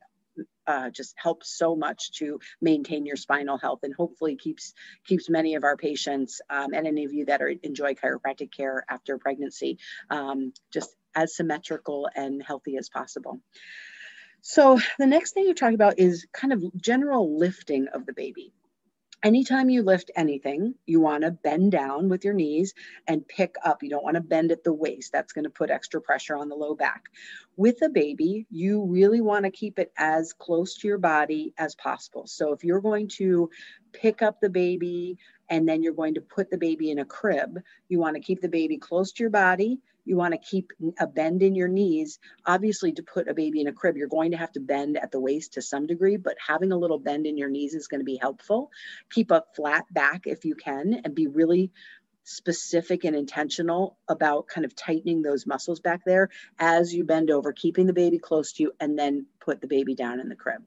uh, 0.68 0.90
just 0.90 1.14
helps 1.18 1.58
so 1.58 1.76
much 1.76 2.12
to 2.14 2.40
maintain 2.62 3.06
your 3.06 3.16
spinal 3.16 3.58
health 3.58 3.80
and 3.84 3.94
hopefully 3.94 4.36
keeps 4.36 4.74
keeps 5.06 5.30
many 5.30 5.56
of 5.56 5.64
our 5.64 5.78
patients 5.78 6.42
um, 6.50 6.74
and 6.74 6.88
any 6.88 7.06
of 7.06 7.14
you 7.14 7.26
that 7.26 7.42
are 7.42 7.54
enjoy 7.64 7.94
chiropractic 7.94 8.52
care 8.56 8.84
after 8.90 9.18
pregnancy 9.18 9.78
um, 10.10 10.54
just 10.72 10.96
as 11.16 11.36
symmetrical 11.36 12.10
and 12.16 12.42
healthy 12.42 12.78
as 12.78 12.90
possible. 12.90 13.40
So 14.42 14.80
the 14.98 15.06
next 15.06 15.34
thing 15.34 15.46
you're 15.46 15.54
talking 15.54 15.76
about 15.76 16.00
is 16.00 16.26
kind 16.34 16.54
of 16.54 16.64
general 16.76 17.38
lifting 17.38 17.88
of 17.94 18.06
the 18.06 18.14
baby 18.14 18.54
anytime 19.24 19.70
you 19.70 19.84
lift 19.84 20.12
anything, 20.16 20.76
you 20.86 21.00
want 21.00 21.24
to 21.24 21.32
bend 21.32 21.72
down 21.72 22.10
with 22.10 22.24
your 22.24 22.34
knees 22.34 22.74
and 23.08 23.28
pick 23.28 23.56
up. 23.64 23.84
You 23.84 23.90
don't 23.90 24.04
want 24.04 24.16
to 24.16 24.22
bend 24.22 24.52
at 24.52 24.64
the 24.64 24.74
waist. 24.74 25.12
That's 25.12 25.34
going 25.34 25.44
to 25.44 25.50
put 25.50 25.70
extra 25.70 26.02
pressure 26.02 26.36
on 26.36 26.50
the 26.50 26.56
low 26.56 26.76
back. 26.76 27.06
With 27.58 27.82
a 27.84 27.90
baby, 27.90 28.46
you 28.50 28.84
really 28.86 29.22
want 29.22 29.46
to 29.46 29.52
keep 29.52 29.78
it 29.80 29.92
as 29.98 30.34
close 30.34 30.76
to 30.78 30.88
your 30.88 30.98
body 30.98 31.54
as 31.58 31.76
possible. 31.76 32.26
So 32.28 32.54
if 32.54 32.64
you're 32.64 32.82
going 32.82 33.08
to 33.10 33.50
pick 33.94 34.22
up 34.22 34.40
the 34.40 34.50
baby 34.50 35.18
and 35.50 35.68
then 35.68 35.84
you're 35.84 35.94
going 35.94 36.16
to 36.16 36.22
put 36.22 36.50
the 36.50 36.58
baby 36.58 36.92
in 36.92 37.00
a 37.00 37.06
crib, 37.06 37.60
you 37.90 38.00
want 38.00 38.16
to 38.16 38.22
keep 38.22 38.42
the 38.42 38.50
baby 38.50 38.78
close 38.78 39.12
to 39.14 39.24
your 39.24 39.30
body 39.30 39.80
you 40.06 40.18
want 40.18 40.34
to 40.34 40.40
keep 40.40 40.72
a 41.00 41.08
bend 41.08 41.44
in 41.44 41.56
your 41.56 41.68
knees. 41.68 42.20
Obviously, 42.46 42.92
to 42.94 43.04
put 43.04 43.28
a 43.28 43.34
baby 43.34 43.62
in 43.62 43.68
a 43.68 43.74
crib, 43.74 43.98
you're 43.98 44.08
going 44.08 44.32
to 44.32 44.38
have 44.38 44.52
to 44.54 44.60
bend 44.60 44.98
at 44.98 45.12
the 45.12 45.20
waist 45.20 45.54
to 45.54 45.62
some 45.62 45.88
degree, 45.88 46.18
but 46.18 46.38
having 46.46 46.72
a 46.72 46.78
little 46.78 47.00
bend 47.00 47.26
in 47.26 47.38
your 47.38 47.50
knees 47.50 47.74
is 47.74 47.88
going 47.88 48.02
to 48.02 48.06
be 48.06 48.18
helpful. 48.18 48.72
Keep 49.12 49.32
a 49.32 49.44
flat 49.56 49.86
back 49.92 50.22
if 50.26 50.46
you 50.46 50.56
can 50.56 51.02
and 51.04 51.16
be 51.16 51.28
really 51.28 51.72
specific 52.24 53.04
and 53.04 53.16
intentional 53.16 53.98
about 54.08 54.48
kind 54.48 54.64
of 54.66 54.76
tightening 54.76 55.22
those 55.22 55.48
muscles 55.48 55.80
back 55.80 56.02
there 56.06 56.30
as 56.60 56.94
you 56.94 57.04
bend 57.04 57.32
over, 57.32 57.52
keeping 57.52 57.88
the 57.88 57.94
baby 57.94 58.20
close 58.20 58.54
to 58.54 58.64
you, 58.64 58.72
and 58.80 58.98
then 58.98 59.26
put 59.40 59.62
the 59.62 59.68
baby 59.68 59.96
down 59.96 60.20
in 60.20 60.30
the 60.30 60.36
crib. 60.36 60.62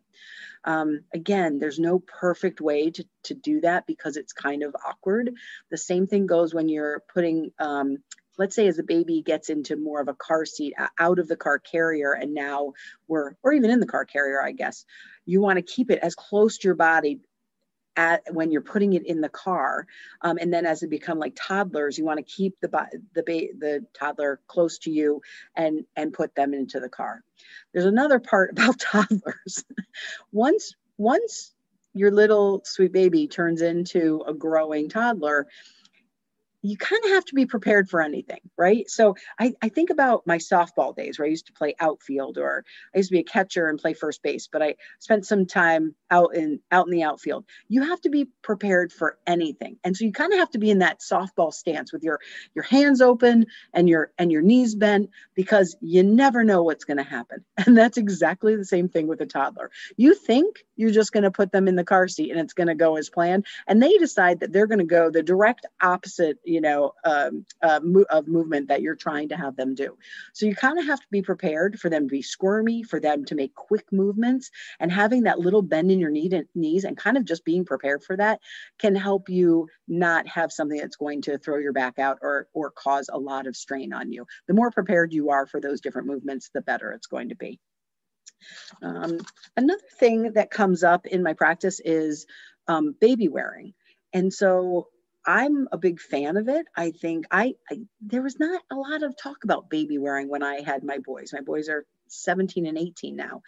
Um, 0.64 1.00
again, 1.12 1.58
there's 1.58 1.78
no 1.78 1.98
perfect 1.98 2.60
way 2.60 2.90
to, 2.90 3.04
to 3.24 3.34
do 3.34 3.60
that 3.60 3.86
because 3.86 4.16
it's 4.16 4.32
kind 4.32 4.62
of 4.62 4.74
awkward. 4.86 5.34
The 5.70 5.76
same 5.76 6.06
thing 6.06 6.26
goes 6.26 6.54
when 6.54 6.68
you're 6.68 7.02
putting 7.12 7.52
um, 7.58 7.98
let's 8.38 8.54
say 8.54 8.66
as 8.66 8.78
a 8.78 8.82
baby 8.82 9.22
gets 9.22 9.48
into 9.48 9.76
more 9.76 10.00
of 10.00 10.08
a 10.08 10.14
car 10.14 10.44
seat 10.44 10.74
out 10.98 11.18
of 11.18 11.28
the 11.28 11.36
car 11.36 11.58
carrier 11.58 12.12
and 12.12 12.34
now 12.34 12.72
we're 13.08 13.34
or 13.42 13.52
even 13.52 13.70
in 13.70 13.80
the 13.80 13.86
car 13.86 14.04
carrier 14.04 14.42
i 14.42 14.52
guess 14.52 14.84
you 15.26 15.40
want 15.40 15.56
to 15.56 15.62
keep 15.62 15.90
it 15.90 15.98
as 16.02 16.14
close 16.14 16.58
to 16.58 16.68
your 16.68 16.74
body 16.74 17.20
at 17.96 18.22
when 18.32 18.50
you're 18.50 18.60
putting 18.60 18.92
it 18.94 19.06
in 19.06 19.20
the 19.20 19.28
car 19.28 19.86
um, 20.22 20.38
and 20.40 20.52
then 20.52 20.66
as 20.66 20.82
it 20.82 20.90
become 20.90 21.18
like 21.18 21.36
toddlers 21.36 21.96
you 21.96 22.04
want 22.04 22.18
to 22.18 22.24
keep 22.24 22.54
the 22.60 22.68
the 23.14 23.22
the 23.58 23.86
toddler 23.94 24.40
close 24.46 24.78
to 24.78 24.90
you 24.90 25.20
and 25.56 25.84
and 25.96 26.12
put 26.12 26.34
them 26.34 26.54
into 26.54 26.80
the 26.80 26.88
car. 26.88 27.22
There's 27.72 27.86
another 27.86 28.18
part 28.18 28.50
about 28.52 28.80
toddlers. 28.80 29.64
Once 30.32 30.74
once 30.98 31.52
your 31.92 32.10
little 32.10 32.62
sweet 32.64 32.92
baby 32.92 33.28
turns 33.28 33.62
into 33.62 34.24
a 34.26 34.34
growing 34.34 34.88
toddler 34.88 35.46
you 36.64 36.78
kind 36.78 37.04
of 37.04 37.10
have 37.10 37.26
to 37.26 37.34
be 37.34 37.44
prepared 37.44 37.90
for 37.90 38.00
anything, 38.00 38.40
right? 38.56 38.88
So 38.88 39.16
I, 39.38 39.52
I 39.60 39.68
think 39.68 39.90
about 39.90 40.26
my 40.26 40.38
softball 40.38 40.96
days 40.96 41.18
where 41.18 41.26
I 41.26 41.30
used 41.30 41.46
to 41.46 41.52
play 41.52 41.74
outfield 41.78 42.38
or 42.38 42.64
I 42.94 42.98
used 42.98 43.10
to 43.10 43.12
be 43.12 43.20
a 43.20 43.24
catcher 43.24 43.68
and 43.68 43.78
play 43.78 43.92
first 43.92 44.22
base, 44.22 44.48
but 44.50 44.62
I 44.62 44.76
spent 44.98 45.26
some 45.26 45.44
time 45.44 45.94
out 46.10 46.34
in 46.34 46.60
out 46.72 46.86
in 46.86 46.92
the 46.92 47.02
outfield. 47.02 47.44
You 47.68 47.82
have 47.82 48.00
to 48.02 48.08
be 48.08 48.28
prepared 48.40 48.92
for 48.92 49.18
anything. 49.26 49.76
And 49.84 49.94
so 49.94 50.06
you 50.06 50.12
kind 50.12 50.32
of 50.32 50.38
have 50.38 50.50
to 50.52 50.58
be 50.58 50.70
in 50.70 50.78
that 50.78 51.00
softball 51.00 51.52
stance 51.52 51.92
with 51.92 52.02
your 52.02 52.18
your 52.54 52.64
hands 52.64 53.02
open 53.02 53.46
and 53.74 53.86
your 53.86 54.12
and 54.16 54.32
your 54.32 54.42
knees 54.42 54.74
bent 54.74 55.10
because 55.34 55.76
you 55.82 56.02
never 56.02 56.44
know 56.44 56.62
what's 56.62 56.84
going 56.84 56.96
to 56.96 57.02
happen. 57.02 57.44
And 57.66 57.78
that's 57.78 57.96
exactly 57.96 58.56
the 58.56 58.64
same 58.64 58.88
thing 58.90 59.06
with 59.06 59.22
a 59.22 59.26
toddler. 59.26 59.70
You 59.96 60.14
think 60.14 60.64
you're 60.76 60.90
just 60.90 61.12
going 61.12 61.22
to 61.22 61.30
put 61.30 61.50
them 61.50 61.66
in 61.66 61.76
the 61.76 61.84
car 61.84 62.08
seat 62.08 62.30
and 62.30 62.38
it's 62.38 62.52
going 62.52 62.66
to 62.66 62.74
go 62.74 62.96
as 62.96 63.08
planned 63.08 63.46
and 63.66 63.82
they 63.82 63.96
decide 63.96 64.40
that 64.40 64.52
they're 64.52 64.66
going 64.66 64.80
to 64.80 64.84
go 64.84 65.10
the 65.10 65.22
direct 65.22 65.66
opposite 65.80 66.38
you 66.54 66.60
know 66.60 66.92
um, 67.04 67.44
uh, 67.62 67.80
mo- 67.82 68.06
of 68.10 68.28
movement 68.28 68.68
that 68.68 68.80
you're 68.80 68.94
trying 68.94 69.28
to 69.30 69.36
have 69.36 69.56
them 69.56 69.74
do. 69.74 69.96
So 70.32 70.46
you 70.46 70.54
kind 70.54 70.78
of 70.78 70.86
have 70.86 71.00
to 71.00 71.06
be 71.10 71.22
prepared 71.22 71.80
for 71.80 71.90
them 71.90 72.08
to 72.08 72.12
be 72.12 72.22
squirmy 72.22 72.82
for 72.84 73.00
them 73.00 73.24
to 73.26 73.34
make 73.34 73.54
quick 73.54 73.86
movements 73.92 74.50
and 74.78 74.92
having 74.92 75.24
that 75.24 75.40
little 75.40 75.62
bend 75.62 75.90
in 75.90 75.98
your 75.98 76.10
knee 76.10 76.30
knees 76.54 76.84
and 76.84 76.96
kind 76.96 77.16
of 77.16 77.24
just 77.24 77.44
being 77.44 77.64
prepared 77.64 78.04
for 78.04 78.16
that 78.16 78.40
can 78.78 78.94
help 78.94 79.28
you 79.28 79.68
not 79.88 80.28
have 80.28 80.52
something 80.52 80.78
that's 80.78 80.96
going 80.96 81.22
to 81.22 81.38
throw 81.38 81.58
your 81.58 81.72
back 81.72 81.98
out 81.98 82.18
or 82.22 82.48
or 82.54 82.70
cause 82.70 83.10
a 83.12 83.18
lot 83.18 83.46
of 83.46 83.56
strain 83.56 83.92
on 83.92 84.12
you. 84.12 84.26
The 84.46 84.54
more 84.54 84.70
prepared 84.70 85.12
you 85.12 85.30
are 85.30 85.46
for 85.46 85.60
those 85.60 85.80
different 85.80 86.08
movements 86.08 86.50
the 86.54 86.62
better 86.62 86.92
it's 86.92 87.08
going 87.08 87.30
to 87.30 87.36
be. 87.36 87.60
Um, 88.82 89.18
another 89.56 89.82
thing 89.98 90.32
that 90.34 90.50
comes 90.50 90.84
up 90.84 91.06
in 91.06 91.22
my 91.22 91.32
practice 91.32 91.80
is 91.84 92.26
um, 92.68 92.94
baby 93.00 93.28
wearing. 93.28 93.74
And 94.12 94.32
so 94.32 94.88
I'm 95.26 95.68
a 95.72 95.78
big 95.78 96.00
fan 96.00 96.36
of 96.36 96.48
it. 96.48 96.66
I 96.76 96.90
think 96.90 97.26
I, 97.30 97.54
I, 97.70 97.80
there 98.00 98.22
was 98.22 98.38
not 98.38 98.62
a 98.70 98.76
lot 98.76 99.02
of 99.02 99.16
talk 99.16 99.44
about 99.44 99.70
baby 99.70 99.98
wearing 99.98 100.28
when 100.28 100.42
I 100.42 100.60
had 100.60 100.84
my 100.84 100.98
boys. 100.98 101.32
My 101.32 101.40
boys 101.40 101.68
are 101.68 101.86
17 102.08 102.66
and 102.66 102.78
18 102.78 103.16
now. 103.16 103.42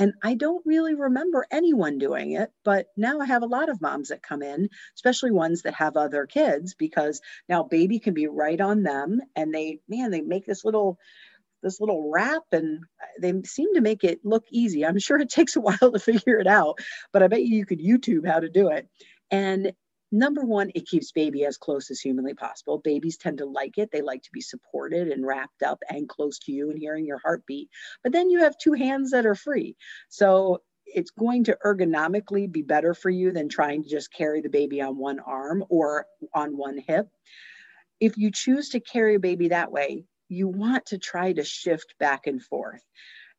And 0.00 0.14
I 0.22 0.34
don't 0.34 0.64
really 0.64 0.94
remember 0.94 1.44
anyone 1.50 1.98
doing 1.98 2.32
it, 2.32 2.52
but 2.64 2.86
now 2.96 3.18
I 3.18 3.26
have 3.26 3.42
a 3.42 3.46
lot 3.46 3.68
of 3.68 3.80
moms 3.80 4.08
that 4.08 4.22
come 4.22 4.42
in, 4.42 4.68
especially 4.94 5.32
ones 5.32 5.62
that 5.62 5.74
have 5.74 5.96
other 5.96 6.24
kids, 6.26 6.74
because 6.74 7.20
now 7.48 7.64
baby 7.64 7.98
can 7.98 8.14
be 8.14 8.28
right 8.28 8.60
on 8.60 8.84
them 8.84 9.20
and 9.34 9.52
they, 9.52 9.80
man, 9.88 10.12
they 10.12 10.20
make 10.20 10.46
this 10.46 10.64
little 10.64 10.98
this 11.60 11.80
little 11.80 12.08
wrap 12.08 12.44
and 12.52 12.84
they 13.20 13.32
seem 13.44 13.74
to 13.74 13.80
make 13.80 14.04
it 14.04 14.20
look 14.24 14.44
easy. 14.52 14.86
I'm 14.86 15.00
sure 15.00 15.18
it 15.18 15.28
takes 15.28 15.56
a 15.56 15.60
while 15.62 15.90
to 15.92 15.98
figure 15.98 16.38
it 16.38 16.46
out, 16.46 16.78
but 17.12 17.24
I 17.24 17.26
bet 17.26 17.42
you 17.42 17.56
you 17.56 17.66
could 17.66 17.80
YouTube 17.80 18.24
how 18.24 18.38
to 18.38 18.48
do 18.48 18.68
it. 18.68 18.88
And 19.32 19.72
number 20.10 20.42
one, 20.42 20.70
it 20.74 20.86
keeps 20.86 21.12
baby 21.12 21.44
as 21.44 21.56
close 21.56 21.90
as 21.90 22.00
humanly 22.00 22.34
possible. 22.34 22.78
Babies 22.78 23.16
tend 23.16 23.38
to 23.38 23.46
like 23.46 23.78
it. 23.78 23.90
They 23.90 24.02
like 24.02 24.22
to 24.22 24.32
be 24.32 24.40
supported 24.40 25.08
and 25.08 25.26
wrapped 25.26 25.62
up 25.62 25.82
and 25.88 26.08
close 26.08 26.38
to 26.40 26.52
you 26.52 26.70
and 26.70 26.78
hearing 26.78 27.06
your 27.06 27.18
heartbeat. 27.18 27.68
But 28.02 28.12
then 28.12 28.30
you 28.30 28.40
have 28.40 28.56
two 28.58 28.72
hands 28.72 29.10
that 29.10 29.26
are 29.26 29.34
free. 29.34 29.76
So 30.08 30.62
it's 30.86 31.10
going 31.10 31.44
to 31.44 31.58
ergonomically 31.64 32.50
be 32.50 32.62
better 32.62 32.94
for 32.94 33.10
you 33.10 33.30
than 33.32 33.48
trying 33.48 33.82
to 33.82 33.88
just 33.88 34.12
carry 34.12 34.40
the 34.40 34.48
baby 34.48 34.80
on 34.80 34.96
one 34.96 35.20
arm 35.20 35.64
or 35.68 36.06
on 36.34 36.56
one 36.56 36.78
hip. 36.78 37.08
If 38.00 38.16
you 38.16 38.30
choose 38.30 38.70
to 38.70 38.80
carry 38.80 39.16
a 39.16 39.20
baby 39.20 39.48
that 39.48 39.72
way, 39.72 40.04
you 40.28 40.48
want 40.48 40.86
to 40.86 40.98
try 40.98 41.32
to 41.32 41.44
shift 41.44 41.94
back 41.98 42.26
and 42.26 42.42
forth. 42.42 42.82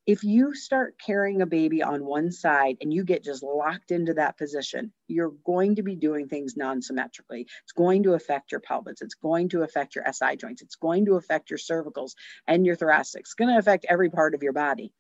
If 0.10 0.24
you 0.24 0.56
start 0.56 0.96
carrying 0.98 1.44
a 1.44 1.46
baby 1.46 1.84
on 1.84 2.04
one 2.04 2.32
side 2.32 2.78
and 2.82 2.92
you 2.92 3.04
get 3.04 3.24
just 3.24 3.44
locked 3.44 3.92
into 3.92 4.16
that 4.16 4.40
position, 4.40 4.92
you're 5.08 5.36
going 5.46 5.76
to 5.76 5.84
be 5.84 5.96
doing 5.96 6.28
things 6.28 6.58
non 6.58 6.82
symmetrically. 6.82 7.42
It's 7.62 7.74
going 7.74 8.02
to 8.02 8.16
affect 8.16 8.52
your 8.52 8.60
pelvis. 8.60 9.04
It's 9.04 9.14
going 9.14 9.50
to 9.50 9.62
affect 9.62 9.94
your 9.94 10.04
SI 10.12 10.38
joints. 10.38 10.64
It's 10.64 10.78
going 10.78 11.06
to 11.06 11.14
affect 11.14 11.52
your 11.52 11.60
cervicals 11.60 12.14
and 12.48 12.66
your 12.66 12.76
thoracics. 12.76 13.18
It's 13.18 13.34
going 13.36 13.54
to 13.54 13.60
affect 13.60 13.86
every 13.88 14.10
part 14.10 14.34
of 14.34 14.42
your 14.42 14.54
body. 14.54 14.92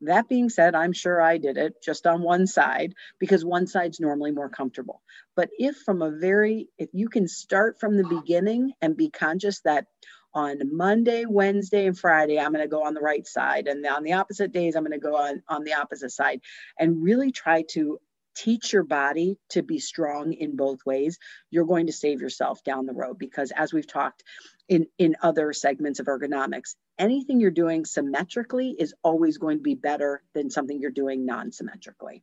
That 0.00 0.30
being 0.30 0.48
said, 0.48 0.74
I'm 0.74 0.94
sure 0.94 1.20
I 1.20 1.36
did 1.36 1.58
it 1.58 1.82
just 1.82 2.06
on 2.06 2.22
one 2.22 2.46
side 2.46 2.94
because 3.18 3.44
one 3.44 3.66
side's 3.66 4.00
normally 4.00 4.30
more 4.30 4.48
comfortable. 4.48 5.02
But 5.36 5.50
if 5.58 5.76
from 5.76 6.00
a 6.00 6.10
very, 6.10 6.70
if 6.78 6.88
you 6.94 7.10
can 7.10 7.28
start 7.28 7.78
from 7.78 7.98
the 7.98 8.08
beginning 8.08 8.72
and 8.80 8.96
be 8.96 9.10
conscious 9.10 9.60
that 9.60 9.88
on 10.34 10.58
Monday, 10.76 11.24
Wednesday, 11.26 11.86
and 11.86 11.98
Friday, 11.98 12.38
I'm 12.38 12.52
going 12.52 12.64
to 12.64 12.68
go 12.68 12.84
on 12.84 12.94
the 12.94 13.00
right 13.00 13.26
side. 13.26 13.66
And 13.68 13.86
on 13.86 14.02
the 14.02 14.14
opposite 14.14 14.52
days, 14.52 14.74
I'm 14.74 14.84
going 14.84 14.98
to 14.98 14.98
go 14.98 15.16
on, 15.16 15.42
on 15.48 15.64
the 15.64 15.74
opposite 15.74 16.10
side 16.10 16.40
and 16.78 17.02
really 17.02 17.30
try 17.30 17.62
to 17.70 17.98
teach 18.34 18.72
your 18.72 18.82
body 18.82 19.38
to 19.50 19.62
be 19.62 19.78
strong 19.78 20.32
in 20.32 20.56
both 20.56 20.84
ways. 20.84 21.18
You're 21.50 21.66
going 21.66 21.86
to 21.86 21.92
save 21.92 22.20
yourself 22.20 22.64
down 22.64 22.86
the 22.86 22.92
road 22.92 23.18
because, 23.18 23.52
as 23.52 23.72
we've 23.72 23.86
talked 23.86 24.24
in, 24.68 24.86
in 24.98 25.16
other 25.22 25.52
segments 25.52 26.00
of 26.00 26.06
ergonomics, 26.06 26.74
anything 26.98 27.40
you're 27.40 27.50
doing 27.50 27.84
symmetrically 27.84 28.74
is 28.78 28.94
always 29.02 29.38
going 29.38 29.58
to 29.58 29.62
be 29.62 29.74
better 29.74 30.22
than 30.34 30.50
something 30.50 30.80
you're 30.80 30.90
doing 30.90 31.24
non 31.24 31.52
symmetrically. 31.52 32.22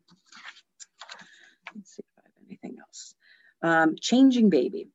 Let's 1.75 1.95
see 1.95 2.03
if 2.03 2.23
I 2.23 2.27
have 2.27 2.47
anything 2.47 2.77
else. 2.79 3.15
Um, 3.63 3.95
changing 3.99 4.49
baby. 4.49 4.89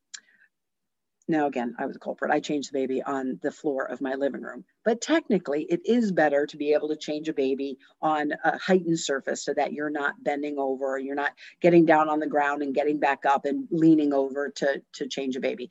Now, 1.29 1.47
again, 1.47 1.75
I 1.77 1.85
was 1.85 1.97
a 1.97 1.99
culprit. 1.99 2.31
I 2.31 2.39
changed 2.39 2.69
the 2.69 2.79
baby 2.79 3.03
on 3.03 3.39
the 3.41 3.51
floor 3.51 3.83
of 3.83 3.99
my 3.99 4.13
living 4.13 4.41
room. 4.41 4.63
But 4.85 5.01
technically, 5.01 5.63
it 5.63 5.81
is 5.85 6.13
better 6.13 6.45
to 6.45 6.57
be 6.57 6.73
able 6.73 6.87
to 6.87 6.95
change 6.95 7.27
a 7.27 7.33
baby 7.33 7.77
on 8.01 8.31
a 8.45 8.57
heightened 8.57 8.99
surface 8.99 9.43
so 9.43 9.53
that 9.53 9.73
you're 9.73 9.89
not 9.89 10.23
bending 10.23 10.57
over, 10.57 10.97
you're 10.97 11.15
not 11.15 11.33
getting 11.61 11.85
down 11.85 12.07
on 12.07 12.19
the 12.19 12.27
ground 12.27 12.61
and 12.61 12.73
getting 12.73 12.99
back 12.99 13.25
up 13.25 13.45
and 13.45 13.67
leaning 13.71 14.13
over 14.13 14.49
to, 14.49 14.81
to 14.93 15.07
change 15.07 15.35
a 15.35 15.41
baby. 15.41 15.69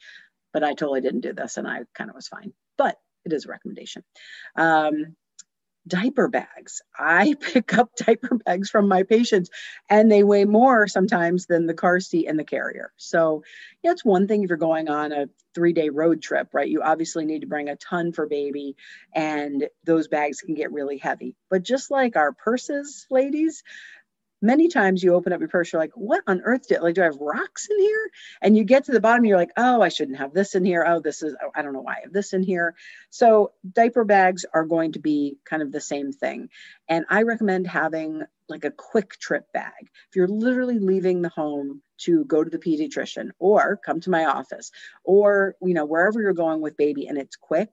But 0.53 0.63
I 0.63 0.75
totally 0.75 1.01
didn't 1.01 1.21
do 1.21 1.33
this 1.33 1.57
and 1.57 1.67
I 1.67 1.81
kind 1.95 2.11
of 2.11 2.17
was 2.17 2.29
fine. 2.29 2.53
But 2.77 2.99
it 3.25 3.33
is 3.33 3.47
a 3.47 3.49
recommendation. 3.49 4.05
Um, 4.57 5.17
diaper 5.87 6.29
bags. 6.29 6.83
I 6.99 7.35
pick 7.41 7.77
up 7.77 7.91
diaper 7.97 8.37
bags 8.45 8.71
from 8.71 8.89
my 8.89 9.03
patients 9.03 9.51
and 9.89 10.11
they 10.11 10.23
weigh 10.23 10.45
more 10.45 10.87
sometimes 10.89 11.47
than 11.47 11.67
the 11.67 11.75
car 11.75 12.01
seat 12.01 12.27
and 12.27 12.39
the 12.39 12.45
carrier. 12.45 12.93
So, 12.97 13.43
yeah, 13.83 13.93
it's 13.93 14.05
one 14.05 14.27
thing 14.27 14.43
if 14.43 14.49
you're 14.49 14.59
going 14.59 14.89
on 14.89 15.13
a 15.13 15.29
three 15.55 15.73
day 15.73 15.89
road 15.89 16.23
trip, 16.23 16.49
right? 16.53 16.69
You 16.69 16.83
obviously 16.83 17.25
need 17.25 17.41
to 17.41 17.47
bring 17.47 17.69
a 17.69 17.77
ton 17.77 18.13
for 18.13 18.27
baby 18.27 18.77
and 19.15 19.69
those 19.85 20.09
bags 20.09 20.41
can 20.41 20.55
get 20.55 20.73
really 20.73 20.99
heavy. 20.99 21.35
But 21.51 21.63
just 21.63 21.91
like 21.91 22.17
our 22.17 22.33
purses, 22.33 23.07
ladies, 23.11 23.63
many 24.43 24.69
times 24.69 25.03
you 25.03 25.15
open 25.15 25.33
up 25.33 25.41
your 25.41 25.49
purse, 25.49 25.73
you're 25.73 25.81
like, 25.81 25.93
what 25.95 26.23
on 26.27 26.43
earth 26.43 26.69
did 26.69 26.81
like 26.81 26.95
do 26.95 27.03
I 27.03 27.07
have 27.07 27.17
rocks 27.21 27.69
in 27.71 27.79
here? 27.79 28.11
And 28.43 28.57
you 28.57 28.65
get 28.65 28.85
to 28.85 28.93
the 28.93 29.01
bottom, 29.01 29.25
you're 29.25 29.39
like, 29.39 29.53
oh, 29.57 29.81
I 29.81 29.89
shouldn't 29.89 30.19
have 30.19 30.33
this 30.33 30.55
in 30.55 30.65
here. 30.65 30.85
Oh, 30.87 31.01
this 31.01 31.23
is 31.23 31.35
oh, 31.43 31.51
I 31.55 31.63
don't 31.63 31.73
know 31.73 31.81
why 31.81 31.95
I 31.95 32.01
have 32.03 32.13
this 32.13 32.33
in 32.33 32.43
here. 32.43 32.75
So 33.11 33.53
diaper 33.71 34.05
bags 34.05 34.45
are 34.53 34.65
going 34.65 34.93
to 34.93 35.01
be 35.01 35.39
kind 35.45 35.63
of 35.63 35.73
the 35.73 35.81
same 35.81 36.13
thing. 36.13 36.49
And 36.89 37.05
I 37.09 37.23
recommend 37.23 37.67
having 37.67 38.23
like 38.49 38.65
a 38.65 38.71
quick 38.71 39.19
trip 39.19 39.53
bag. 39.53 39.73
If 39.83 40.17
you're 40.17 40.29
literally 40.29 40.79
leaving 40.79 41.23
the 41.23 41.29
home 41.31 41.83
to 41.99 42.25
go 42.25 42.45
to 42.45 42.51
the 42.51 42.59
pediatrician 42.59 43.31
or 43.39 43.79
come 43.85 44.01
to 44.01 44.11
my 44.11 44.27
office 44.27 44.71
or 45.05 45.57
you 45.63 45.75
know 45.75 45.87
wherever 45.87 46.21
you're 46.21 46.35
going 46.35 46.61
with 46.61 46.77
baby 46.77 47.07
and 47.07 47.19
it's 47.19 47.37
quick 47.37 47.71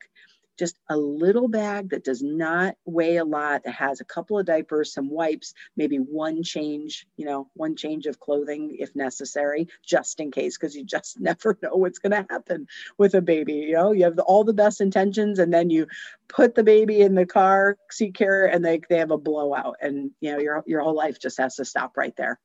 just 0.57 0.77
a 0.89 0.97
little 0.97 1.47
bag 1.47 1.89
that 1.89 2.03
does 2.03 2.21
not 2.21 2.75
weigh 2.85 3.17
a 3.17 3.25
lot, 3.25 3.63
that 3.63 3.73
has 3.73 4.01
a 4.01 4.05
couple 4.05 4.37
of 4.37 4.45
diapers, 4.45 4.93
some 4.93 5.09
wipes, 5.09 5.53
maybe 5.75 5.97
one 5.97 6.43
change, 6.43 7.07
you 7.17 7.25
know, 7.25 7.49
one 7.53 7.75
change 7.75 8.05
of 8.05 8.19
clothing 8.19 8.75
if 8.79 8.95
necessary, 8.95 9.67
just 9.85 10.19
in 10.19 10.31
case, 10.31 10.57
because 10.57 10.75
you 10.75 10.83
just 10.83 11.19
never 11.19 11.57
know 11.61 11.75
what's 11.75 11.99
going 11.99 12.11
to 12.11 12.25
happen 12.29 12.67
with 12.97 13.15
a 13.15 13.21
baby. 13.21 13.53
You 13.53 13.73
know, 13.73 13.91
you 13.91 14.03
have 14.03 14.15
the, 14.15 14.23
all 14.23 14.43
the 14.43 14.53
best 14.53 14.81
intentions, 14.81 15.39
and 15.39 15.53
then 15.53 15.69
you 15.69 15.87
put 16.27 16.55
the 16.55 16.63
baby 16.63 17.01
in 17.01 17.15
the 17.15 17.25
car 17.25 17.77
seat 17.91 18.15
carrier, 18.15 18.45
and 18.45 18.63
they, 18.63 18.81
they 18.89 18.97
have 18.97 19.11
a 19.11 19.17
blowout, 19.17 19.77
and 19.81 20.11
you 20.21 20.31
know, 20.31 20.39
your 20.39 20.63
your 20.65 20.81
whole 20.81 20.95
life 20.95 21.19
just 21.19 21.37
has 21.37 21.55
to 21.55 21.65
stop 21.65 21.97
right 21.97 22.15
there. 22.15 22.39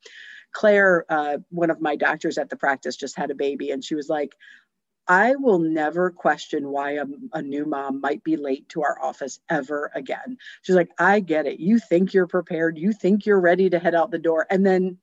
Claire, 0.53 1.05
uh, 1.09 1.39
one 1.51 1.71
of 1.71 1.81
my 1.81 1.97
doctors 1.97 2.39
at 2.39 2.49
the 2.49 2.57
practice, 2.57 2.97
just 2.97 3.17
had 3.17 3.31
a 3.31 3.35
baby, 3.35 3.71
and 3.71 3.85
she 3.85 3.95
was 3.95 4.09
like, 4.09 4.35
I 5.09 5.37
will 5.37 5.59
never 5.59 6.11
question 6.11 6.69
why 6.69 6.93
a, 6.93 7.05
a, 7.33 7.41
new 7.41 7.65
mom 7.65 8.03
might 8.03 8.23
be 8.23 8.37
late 8.37 8.69
to 8.71 8.83
our 8.83 9.03
office 9.03 9.41
ever 9.49 9.91
again. 9.95 10.37
She's 10.61 10.77
like, 10.77 10.91
I 10.99 11.21
get 11.21 11.47
it. 11.47 11.61
You 11.61 11.79
think 11.79 12.13
you're 12.13 12.27
prepared, 12.27 12.77
you 12.77 12.93
think 12.93 13.25
you're 13.25 13.41
ready 13.41 13.71
to 13.71 13.79
head 13.79 13.95
out 13.95 14.11
the 14.11 14.19
door, 14.19 14.47
and 14.51 14.67
then 14.67 14.99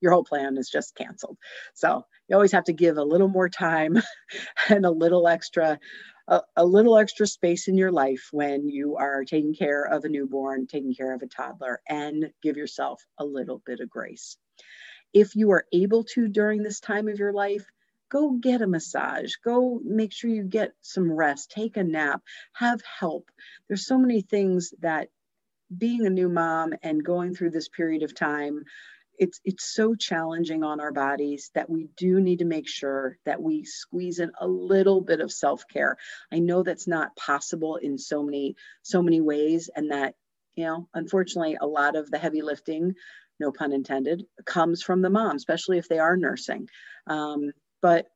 your 0.00 0.12
whole 0.12 0.22
plan 0.22 0.56
is 0.56 0.70
just 0.70 0.94
canceled. 0.94 1.36
So 1.74 2.06
you 2.28 2.36
always 2.36 2.52
have 2.52 2.64
to 2.64 2.72
give 2.72 2.96
a 2.96 3.02
little 3.02 3.26
more 3.26 3.48
time 3.48 3.98
and 4.68 4.86
a 4.86 4.90
little 4.90 5.26
extra. 5.26 5.80
A, 6.28 6.42
a 6.56 6.64
little 6.64 6.98
extra 6.98 7.26
space 7.26 7.68
in 7.68 7.78
your 7.78 7.90
life 7.90 8.28
when 8.32 8.68
you 8.68 8.96
are 8.96 9.24
taking 9.24 9.54
care 9.54 9.82
of 9.82 10.04
a 10.04 10.10
newborn, 10.10 10.66
taking 10.66 10.94
care 10.94 11.14
of 11.14 11.22
a 11.22 11.26
toddler, 11.26 11.80
and 11.88 12.30
give 12.42 12.58
yourself 12.58 13.02
a 13.16 13.24
little 13.24 13.62
bit 13.64 13.80
of 13.80 13.88
grace. 13.88 14.36
If 15.14 15.34
you 15.34 15.52
are 15.52 15.64
able 15.72 16.04
to 16.12 16.28
during 16.28 16.62
this 16.62 16.80
time 16.80 17.08
of 17.08 17.18
your 17.18 17.32
life, 17.32 17.64
go 18.10 18.32
get 18.32 18.62
a 18.62 18.66
massage. 18.66 19.34
Go 19.44 19.80
make 19.84 20.12
sure 20.12 20.30
you 20.30 20.44
get 20.44 20.72
some 20.80 21.10
rest. 21.10 21.50
Take 21.50 21.76
a 21.76 21.84
nap. 21.84 22.22
Have 22.54 22.80
help. 22.82 23.30
There's 23.68 23.86
so 23.86 23.98
many 23.98 24.22
things 24.22 24.72
that 24.80 25.08
being 25.76 26.06
a 26.06 26.10
new 26.10 26.28
mom 26.28 26.74
and 26.82 27.04
going 27.04 27.34
through 27.34 27.50
this 27.50 27.68
period 27.68 28.02
of 28.02 28.14
time 28.14 28.64
it's 29.18 29.40
it's 29.44 29.64
so 29.64 29.94
challenging 29.94 30.62
on 30.62 30.80
our 30.80 30.92
bodies 30.92 31.50
that 31.54 31.68
we 31.68 31.88
do 31.96 32.20
need 32.20 32.38
to 32.38 32.44
make 32.44 32.68
sure 32.68 33.18
that 33.26 33.42
we 33.42 33.64
squeeze 33.64 34.20
in 34.20 34.30
a 34.40 34.46
little 34.46 35.00
bit 35.00 35.20
of 35.20 35.32
self-care. 35.32 35.96
I 36.32 36.38
know 36.38 36.62
that's 36.62 36.86
not 36.86 37.16
possible 37.16 37.76
in 37.76 37.98
so 37.98 38.22
many 38.22 38.56
so 38.82 39.02
many 39.02 39.20
ways 39.20 39.68
and 39.74 39.90
that 39.90 40.14
you 40.54 40.64
know 40.64 40.88
unfortunately 40.94 41.58
a 41.60 41.66
lot 41.66 41.96
of 41.96 42.10
the 42.10 42.18
heavy 42.18 42.42
lifting 42.42 42.94
no 43.40 43.52
pun 43.52 43.72
intended 43.72 44.24
comes 44.44 44.82
from 44.82 45.02
the 45.02 45.10
mom 45.10 45.36
especially 45.36 45.78
if 45.78 45.88
they 45.88 45.98
are 45.98 46.16
nursing. 46.16 46.68
Um, 47.06 47.52
but 47.80 48.06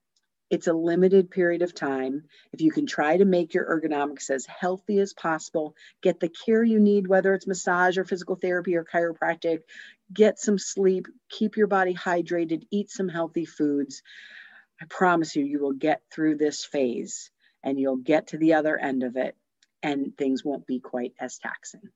it's 0.51 0.67
a 0.67 0.75
limited 0.75 1.31
period 1.31 1.63
of 1.63 1.75
time. 1.75 2.25
If 2.53 2.61
you 2.61 2.71
can 2.71 2.85
try 2.85 3.17
to 3.17 3.25
make 3.25 3.55
your 3.55 3.65
ergonomics 3.65 4.29
as 4.29 4.45
healthy 4.45 4.99
as 4.99 5.15
possible, 5.15 5.75
get 6.03 6.21
the 6.21 6.29
care 6.29 6.63
you 6.63 6.79
need, 6.79 7.07
whether 7.07 7.33
it's 7.33 7.47
massage 7.47 7.97
or 7.97 8.05
physical 8.05 8.37
therapy 8.37 8.77
or 8.77 8.85
chiropractic, 8.85 9.61
get 10.13 10.39
some 10.39 10.59
sleep, 10.59 11.07
keep 11.31 11.57
your 11.57 11.69
body 11.69 11.95
hydrated, 11.95 12.67
eat 12.71 12.91
some 12.91 13.09
healthy 13.09 13.47
foods. 13.47 14.03
I 14.79 14.85
promise 14.91 15.37
you, 15.37 15.45
you 15.45 15.59
will 15.59 15.73
get 15.73 16.03
through 16.13 16.37
this 16.37 16.67
phase 16.67 17.31
and 17.63 17.81
you'll 17.81 17.97
get 17.97 18.29
to 18.29 18.37
the 18.37 18.55
other 18.55 18.77
end 18.77 19.05
of 19.05 19.17
it 19.17 19.35
and 19.83 20.17
things 20.19 20.45
won't 20.45 20.67
be 20.67 20.81
quite 20.81 21.15
as 21.19 21.39
taxing. 21.39 21.89